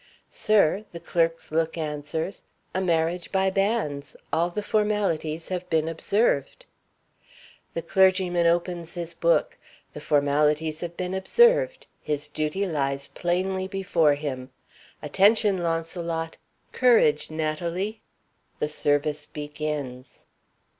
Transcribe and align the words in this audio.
"Sir" 0.31 0.83
(the 0.91 0.99
clerk's 0.99 1.51
look 1.51 1.77
answers), 1.77 2.41
"a 2.73 2.81
marriage 2.81 3.31
by 3.31 3.51
banns; 3.51 4.15
all 4.33 4.49
the 4.49 4.63
formalities 4.63 5.49
have 5.49 5.69
been 5.69 5.87
observed." 5.87 6.65
The 7.75 7.83
clergyman 7.83 8.47
opens 8.47 8.95
his 8.95 9.13
book. 9.13 9.59
The 9.93 10.01
formalities 10.01 10.81
have 10.81 10.97
been 10.97 11.13
observed; 11.13 11.85
his 12.01 12.29
duty 12.29 12.65
lies 12.65 13.09
plainly 13.09 13.67
before 13.67 14.15
him. 14.15 14.49
Attention, 15.03 15.61
Launcelot! 15.61 16.37
Courage, 16.71 17.29
Natalie! 17.29 18.01
The 18.57 18.69
service 18.69 19.27
begins. 19.27 20.25